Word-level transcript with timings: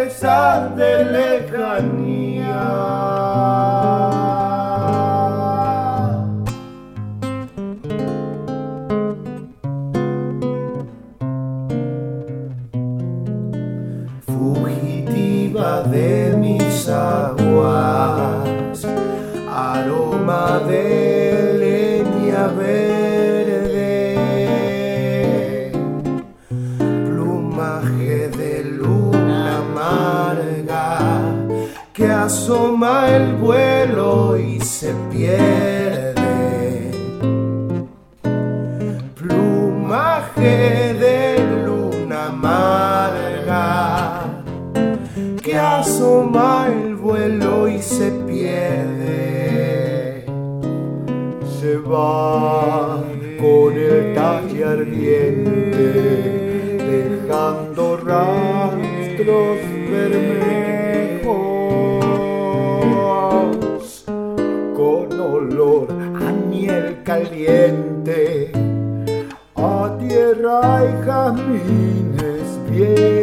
de 0.75 1.05
lejanía 1.05 1.96
aguas, 16.86 18.77
aroma 19.49 20.60
de 20.67 20.83
leña 21.64 22.48
verde, 22.48 24.11
plumaje 27.08 28.30
de 28.30 28.64
luna 28.64 29.58
amarga 29.58 30.86
que 31.93 32.05
asoma 32.05 33.10
el 33.10 33.36
vuelo 33.36 34.37
y 34.37 34.60
se 34.60 34.93
pierde. 35.11 36.27
Plumaje 39.16 40.93
de 40.93 41.17
asoma 45.87 46.67
el 46.67 46.95
vuelo 46.95 47.70
y 47.70 47.81
se 47.81 48.11
pierde. 48.27 50.25
Se 51.59 51.77
va 51.77 53.02
con 53.39 53.73
el 53.73 54.14
talle 54.14 54.65
ardiente, 54.65 55.87
dejando 56.92 57.98
rastros 57.98 59.59
bermejos 59.92 61.25
con 64.80 65.08
olor 65.19 65.87
a 66.25 66.31
miel 66.49 66.86
caliente, 67.05 68.52
a 69.55 69.95
tierra 69.99 70.83
y 70.83 70.92
jazmines 71.05 72.48
viejos, 72.69 73.17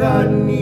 vez 0.01 0.09
tristeza 0.09 0.23
de 0.23 0.29
lejanía 0.31 0.60